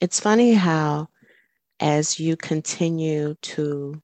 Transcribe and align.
It's 0.00 0.20
funny 0.20 0.54
how, 0.54 1.08
as 1.80 2.18
you 2.18 2.36
continue 2.36 3.34
to, 3.42 4.02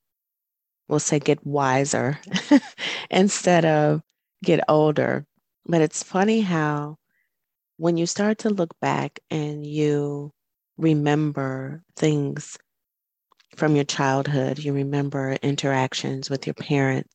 we'll 0.88 1.00
say, 1.00 1.18
get 1.18 1.44
wiser 1.46 2.18
instead 3.11 3.64
of 3.64 4.03
get 4.42 4.61
older, 4.68 5.26
but 5.66 5.82
it's 5.82 6.03
funny 6.03 6.40
how 6.40 6.96
when 7.76 7.96
you 7.96 8.06
start 8.06 8.38
to 8.38 8.50
look 8.50 8.79
back 8.80 9.21
and 9.30 9.66
you 9.66 10.32
remember 10.76 11.82
things 11.96 12.57
from 13.57 13.75
your 13.75 13.84
childhood, 13.84 14.59
you 14.59 14.72
remember 14.72 15.36
interactions 15.43 16.30
with 16.30 16.46
your 16.46 16.54
parents, 16.54 17.14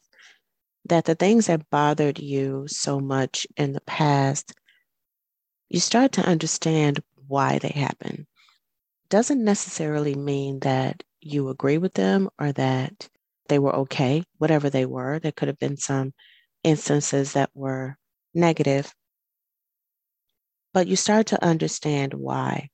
that 0.88 1.06
the 1.06 1.16
things 1.16 1.48
that 1.48 1.70
bothered 1.70 2.20
you 2.20 2.66
so 2.68 3.00
much 3.00 3.48
in 3.58 3.74
the 3.74 3.82
past, 3.82 4.54
you 5.70 5.80
start 5.80 6.12
to 6.14 6.22
understand 6.22 7.02
why 7.28 7.58
they 7.60 7.70
happen. 7.70 8.28
Doesn't 9.10 9.44
necessarily 9.44 10.14
mean 10.16 10.60
that 10.60 11.04
you 11.20 11.50
agree 11.50 11.78
with 11.80 11.94
them 11.94 12.30
or 12.40 12.52
that 12.52 13.10
they 13.48 13.58
were 13.60 13.76
okay, 13.76 14.24
whatever 14.38 14.70
they 14.70 14.86
were. 14.86 15.20
There 15.20 15.32
could 15.32 15.48
have 15.48 15.60
been 15.60 15.78
some 15.78 16.14
instances 16.64 17.34
that 17.34 17.50
were 17.56 17.98
negative, 18.34 18.94
but 20.74 20.88
you 20.88 20.96
start 20.96 21.28
to 21.28 21.44
understand 21.44 22.14
why. 22.14 22.70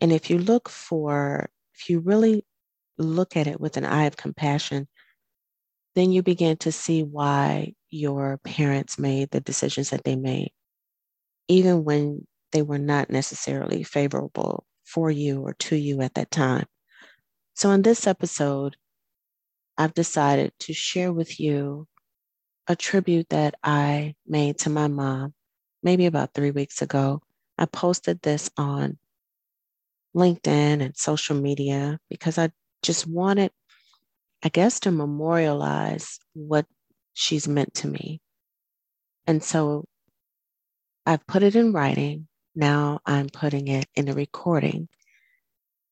And 0.00 0.12
if 0.12 0.30
you 0.30 0.38
look 0.38 0.68
for, 0.68 1.50
if 1.74 1.88
you 1.90 2.00
really 2.00 2.44
look 2.98 3.36
at 3.36 3.46
it 3.46 3.60
with 3.60 3.76
an 3.76 3.84
eye 3.84 4.04
of 4.04 4.16
compassion, 4.16 4.88
then 5.94 6.12
you 6.12 6.22
begin 6.22 6.56
to 6.58 6.72
see 6.72 7.02
why 7.02 7.74
your 7.90 8.38
parents 8.38 8.98
made 8.98 9.30
the 9.30 9.40
decisions 9.40 9.90
that 9.90 10.04
they 10.04 10.16
made, 10.16 10.52
even 11.48 11.84
when 11.84 12.26
they 12.52 12.62
were 12.62 12.78
not 12.78 13.10
necessarily 13.10 13.82
favorable 13.82 14.66
for 14.92 15.10
you 15.10 15.40
or 15.42 15.54
to 15.54 15.76
you 15.76 16.00
at 16.02 16.14
that 16.14 16.30
time. 16.30 16.66
So, 17.54 17.70
in 17.70 17.82
this 17.82 18.06
episode, 18.06 18.76
I've 19.78 19.94
decided 19.94 20.52
to 20.60 20.72
share 20.72 21.12
with 21.12 21.40
you 21.40 21.86
a 22.66 22.76
tribute 22.76 23.28
that 23.30 23.54
I 23.62 24.14
made 24.26 24.58
to 24.60 24.70
my 24.70 24.88
mom 24.88 25.34
maybe 25.82 26.06
about 26.06 26.34
three 26.34 26.50
weeks 26.50 26.82
ago. 26.82 27.22
I 27.58 27.66
posted 27.66 28.22
this 28.22 28.50
on 28.56 28.98
LinkedIn 30.14 30.82
and 30.82 30.96
social 30.96 31.36
media 31.36 31.98
because 32.08 32.38
I 32.38 32.50
just 32.82 33.06
wanted, 33.06 33.52
I 34.42 34.48
guess, 34.48 34.80
to 34.80 34.90
memorialize 34.90 36.18
what 36.34 36.66
she's 37.12 37.46
meant 37.46 37.74
to 37.74 37.88
me. 37.88 38.20
And 39.26 39.42
so 39.42 39.84
I've 41.06 41.26
put 41.26 41.42
it 41.42 41.54
in 41.54 41.72
writing. 41.72 42.28
Now 42.54 43.00
I'm 43.06 43.28
putting 43.28 43.68
it 43.68 43.86
in 43.94 44.08
a 44.08 44.12
recording 44.12 44.88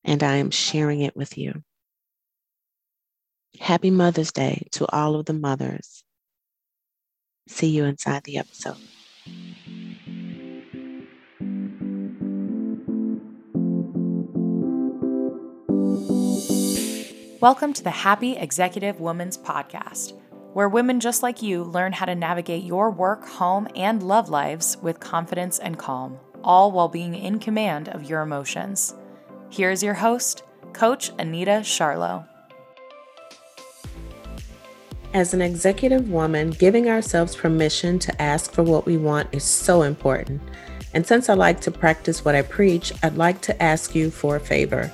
and 0.03 0.21
I 0.21 0.35
am 0.35 0.51
sharing 0.51 1.01
it 1.01 1.15
with 1.15 1.37
you. 1.37 1.63
Happy 3.59 3.89
Mother's 3.89 4.33
Day 4.33 4.67
to 4.71 4.85
all 4.87 5.15
of 5.15 5.25
the 5.25 5.33
mothers. 5.33 6.03
See 7.47 7.67
you 7.67 7.85
inside 7.85 8.23
the 8.25 8.37
episode. 8.37 8.75
Welcome 17.39 17.71
to 17.71 17.83
the 17.83 17.89
Happy 17.89 18.35
Executive 18.35 18.99
Woman's 18.99 19.37
Podcast, 19.37 20.11
where 20.53 20.67
women 20.67 20.99
just 20.99 21.23
like 21.23 21.41
you 21.41 21.63
learn 21.63 21.93
how 21.93 22.05
to 22.05 22.15
navigate 22.15 22.65
your 22.65 22.91
work, 22.91 23.25
home, 23.25 23.69
and 23.77 24.03
love 24.03 24.29
lives 24.29 24.75
with 24.81 24.99
confidence 24.99 25.57
and 25.57 25.79
calm, 25.79 26.19
all 26.43 26.71
while 26.71 26.87
being 26.87 27.15
in 27.15 27.39
command 27.39 27.89
of 27.89 28.09
your 28.09 28.21
emotions. 28.21 28.95
Here's 29.49 29.83
your 29.83 29.95
host, 29.95 30.43
Coach 30.73 31.11
Anita 31.17 31.61
Charlot. 31.63 32.25
As 35.13 35.33
an 35.33 35.41
executive 35.41 36.09
woman, 36.09 36.51
giving 36.51 36.87
ourselves 36.87 37.35
permission 37.35 37.97
to 37.99 38.21
ask 38.21 38.51
for 38.51 38.61
what 38.61 38.85
we 38.85 38.95
want 38.95 39.29
is 39.31 39.43
so 39.43 39.81
important. 39.81 40.39
And 40.93 41.05
since 41.05 41.29
I 41.29 41.33
like 41.33 41.59
to 41.61 41.71
practice 41.71 42.23
what 42.23 42.35
I 42.35 42.43
preach, 42.43 42.93
I'd 43.01 43.17
like 43.17 43.41
to 43.41 43.63
ask 43.63 43.95
you 43.95 44.11
for 44.11 44.35
a 44.35 44.39
favor. 44.39 44.91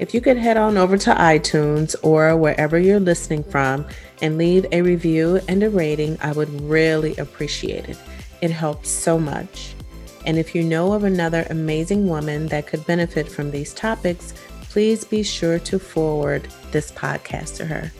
If 0.00 0.14
you 0.14 0.20
could 0.20 0.36
head 0.36 0.56
on 0.56 0.76
over 0.76 0.98
to 0.98 1.14
iTunes 1.14 1.94
or 2.02 2.36
wherever 2.36 2.76
you're 2.76 2.98
listening 2.98 3.44
from 3.44 3.86
and 4.20 4.36
leave 4.36 4.66
a 4.72 4.82
review 4.82 5.40
and 5.46 5.62
a 5.62 5.70
rating, 5.70 6.18
I 6.20 6.32
would 6.32 6.60
really 6.62 7.16
appreciate 7.16 7.88
it. 7.88 7.98
It 8.40 8.50
helps 8.50 8.90
so 8.90 9.16
much. 9.16 9.74
And 10.24 10.38
if 10.38 10.54
you 10.54 10.62
know 10.62 10.92
of 10.92 11.04
another 11.04 11.46
amazing 11.50 12.08
woman 12.08 12.46
that 12.48 12.66
could 12.66 12.86
benefit 12.86 13.28
from 13.28 13.50
these 13.50 13.74
topics, 13.74 14.34
please 14.62 15.04
be 15.04 15.22
sure 15.22 15.58
to 15.58 15.78
forward 15.78 16.48
this 16.70 16.92
podcast 16.92 17.56
to 17.56 17.66
her. 17.66 17.92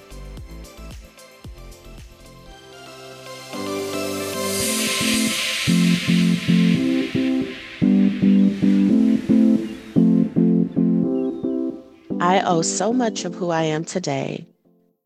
I 12.20 12.40
owe 12.46 12.62
so 12.62 12.92
much 12.92 13.24
of 13.24 13.34
who 13.34 13.50
I 13.50 13.64
am 13.64 13.84
today 13.84 14.46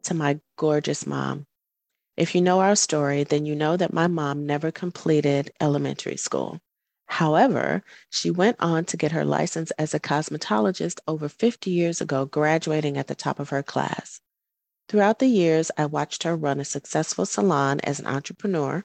to 0.04 0.14
my 0.14 0.38
gorgeous 0.56 1.06
mom. 1.06 1.46
If 2.16 2.34
you 2.34 2.40
know 2.40 2.60
our 2.60 2.76
story, 2.76 3.24
then 3.24 3.46
you 3.46 3.56
know 3.56 3.76
that 3.76 3.92
my 3.92 4.06
mom 4.06 4.46
never 4.46 4.70
completed 4.70 5.50
elementary 5.60 6.16
school. 6.16 6.60
However, 7.06 7.82
she 8.10 8.30
went 8.30 8.56
on 8.58 8.84
to 8.86 8.96
get 8.96 9.12
her 9.12 9.24
license 9.24 9.70
as 9.72 9.94
a 9.94 10.00
cosmetologist 10.00 11.00
over 11.06 11.28
50 11.28 11.70
years 11.70 12.00
ago, 12.00 12.26
graduating 12.26 12.98
at 12.98 13.06
the 13.06 13.14
top 13.14 13.38
of 13.38 13.48
her 13.50 13.62
class. 13.62 14.20
Throughout 14.88 15.18
the 15.18 15.28
years, 15.28 15.70
I 15.76 15.86
watched 15.86 16.24
her 16.24 16.36
run 16.36 16.60
a 16.60 16.64
successful 16.64 17.24
salon 17.24 17.80
as 17.80 18.00
an 18.00 18.06
entrepreneur, 18.06 18.84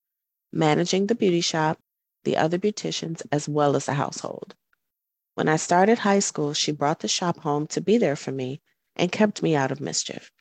managing 0.51 1.07
the 1.07 1.15
beauty 1.15 1.41
shop, 1.41 1.79
the 2.23 2.37
other 2.37 2.57
beauticians, 2.57 3.21
as 3.31 3.49
well 3.49 3.75
as 3.75 3.85
the 3.87 3.95
household. 3.95 4.55
When 5.33 5.49
I 5.49 5.55
started 5.55 5.99
high 5.99 6.19
school, 6.19 6.53
she 6.53 6.71
brought 6.71 6.99
the 6.99 7.07
shop 7.07 7.39
home 7.39 7.67
to 7.67 7.81
be 7.81 7.97
there 7.97 8.15
for 8.15 8.31
me 8.31 8.61
and 8.95 9.11
kept 9.11 9.41
me 9.41 9.55
out 9.55 9.71
of 9.71 9.81
mischief. 9.81 10.31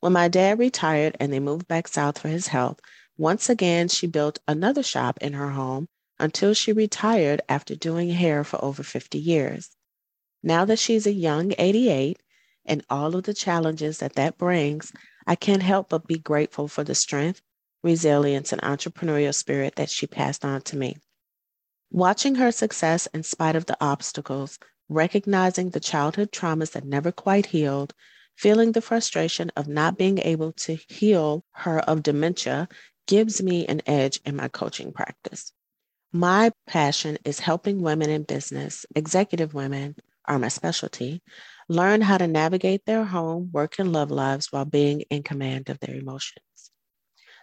When 0.00 0.12
my 0.12 0.28
dad 0.28 0.58
retired 0.58 1.16
and 1.20 1.32
they 1.32 1.40
moved 1.40 1.68
back 1.68 1.86
south 1.86 2.18
for 2.18 2.28
his 2.28 2.48
health, 2.48 2.80
once 3.16 3.48
again 3.48 3.88
she 3.88 4.06
built 4.06 4.38
another 4.48 4.82
shop 4.82 5.18
in 5.20 5.34
her 5.34 5.50
home 5.50 5.88
until 6.20 6.54
she 6.54 6.72
retired 6.72 7.40
after 7.48 7.74
doing 7.74 8.10
hair 8.10 8.44
for 8.44 8.62
over 8.64 8.82
50 8.82 9.18
years. 9.18 9.70
Now 10.42 10.64
that 10.66 10.78
she's 10.78 11.06
a 11.06 11.12
young 11.12 11.52
88 11.58 12.20
and 12.64 12.84
all 12.88 13.16
of 13.16 13.24
the 13.24 13.34
challenges 13.34 13.98
that 13.98 14.14
that 14.14 14.38
brings, 14.38 14.92
I 15.26 15.34
can't 15.34 15.62
help 15.62 15.88
but 15.88 16.06
be 16.06 16.18
grateful 16.18 16.68
for 16.68 16.84
the 16.84 16.94
strength, 16.94 17.42
resilience, 17.82 18.52
and 18.52 18.62
entrepreneurial 18.62 19.34
spirit 19.34 19.76
that 19.76 19.90
she 19.90 20.06
passed 20.06 20.44
on 20.44 20.62
to 20.62 20.76
me. 20.76 20.96
Watching 21.90 22.36
her 22.36 22.52
success 22.52 23.06
in 23.12 23.22
spite 23.22 23.56
of 23.56 23.66
the 23.66 23.76
obstacles, 23.80 24.58
recognizing 24.88 25.70
the 25.70 25.80
childhood 25.80 26.32
traumas 26.32 26.72
that 26.72 26.84
never 26.84 27.12
quite 27.12 27.46
healed, 27.46 27.94
feeling 28.36 28.72
the 28.72 28.80
frustration 28.80 29.50
of 29.56 29.68
not 29.68 29.98
being 29.98 30.18
able 30.18 30.52
to 30.52 30.78
heal 30.88 31.44
her 31.52 31.80
of 31.80 32.02
dementia 32.02 32.68
gives 33.06 33.42
me 33.42 33.66
an 33.66 33.82
edge 33.86 34.20
in 34.24 34.36
my 34.36 34.48
coaching 34.48 34.92
practice. 34.92 35.52
My 36.12 36.50
passion 36.66 37.18
is 37.24 37.38
helping 37.38 37.82
women 37.82 38.10
in 38.10 38.24
business, 38.24 38.84
executive 38.96 39.54
women 39.54 39.94
are 40.24 40.40
my 40.40 40.48
specialty, 40.48 41.22
learn 41.68 42.00
how 42.00 42.18
to 42.18 42.26
navigate 42.26 42.84
their 42.84 43.04
home, 43.04 43.50
work, 43.52 43.78
and 43.78 43.92
love 43.92 44.10
lives 44.10 44.48
while 44.50 44.64
being 44.64 45.02
in 45.02 45.22
command 45.22 45.68
of 45.68 45.78
their 45.78 45.94
emotions. 45.94 46.72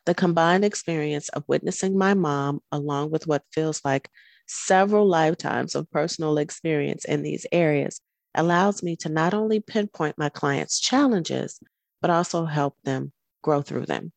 The 0.06 0.14
combined 0.14 0.66
experience 0.66 1.30
of 1.30 1.46
witnessing 1.48 1.98
my 1.98 2.14
mom, 2.14 2.62
along 2.72 3.12
with 3.12 3.26
what 3.26 3.46
feels 3.54 3.82
like 3.86 4.10
several 4.48 5.08
lifetimes 5.08 5.74
of 5.74 5.90
personal 5.90 6.38
experience 6.38 7.06
in 7.06 7.22
these 7.24 7.46
areas 7.54 8.02
allows 8.36 8.84
me 8.84 8.98
to 8.98 9.10
not 9.10 9.34
only 9.34 9.62
pinpoint 9.62 10.18
my 10.18 10.28
clients' 10.28 10.80
challenges, 10.80 11.60
but 12.02 12.12
also 12.12 12.46
help 12.46 12.76
them 12.84 13.14
grow 13.42 13.62
through 13.62 13.86
them. 13.86 14.12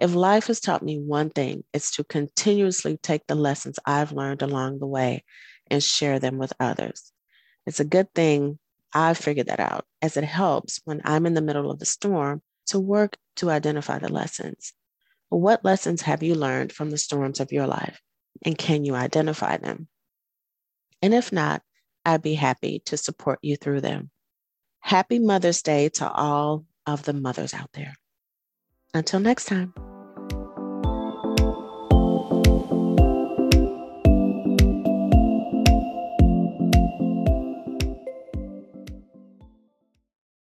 If 0.00 0.14
life 0.14 0.46
has 0.46 0.60
taught 0.60 0.82
me 0.82 0.98
one 0.98 1.28
thing, 1.28 1.62
it's 1.74 1.90
to 1.96 2.04
continuously 2.04 2.96
take 2.96 3.26
the 3.26 3.34
lessons 3.34 3.78
I've 3.84 4.12
learned 4.12 4.40
along 4.40 4.78
the 4.78 4.86
way 4.86 5.24
and 5.70 5.82
share 5.82 6.18
them 6.18 6.38
with 6.38 6.54
others. 6.58 7.12
It's 7.66 7.80
a 7.80 7.84
good 7.84 8.12
thing 8.14 8.58
I 8.94 9.12
figured 9.12 9.48
that 9.48 9.60
out 9.60 9.84
as 10.00 10.16
it 10.16 10.24
helps 10.24 10.80
when 10.84 11.02
I'm 11.04 11.26
in 11.26 11.34
the 11.34 11.42
middle 11.42 11.70
of 11.70 11.78
the 11.78 11.84
storm 11.84 12.40
to 12.68 12.80
work 12.80 13.18
to 13.36 13.50
identify 13.50 13.98
the 13.98 14.10
lessons. 14.10 14.72
What 15.28 15.64
lessons 15.66 16.00
have 16.02 16.22
you 16.22 16.34
learned 16.34 16.72
from 16.72 16.90
the 16.90 16.98
storms 16.98 17.38
of 17.38 17.52
your 17.52 17.66
life? 17.66 18.00
And 18.44 18.56
can 18.56 18.86
you 18.86 18.94
identify 18.94 19.58
them? 19.58 19.86
And 21.02 21.12
if 21.12 21.30
not, 21.30 21.62
I'd 22.06 22.22
be 22.22 22.34
happy 22.34 22.80
to 22.86 22.96
support 22.96 23.38
you 23.42 23.56
through 23.56 23.82
them. 23.82 24.10
Happy 24.80 25.18
Mother's 25.18 25.62
Day 25.62 25.90
to 25.90 26.10
all 26.10 26.64
of 26.86 27.04
the 27.04 27.12
mothers 27.12 27.52
out 27.52 27.70
there. 27.74 27.94
Until 28.94 29.20
next 29.20 29.44
time. 29.44 29.74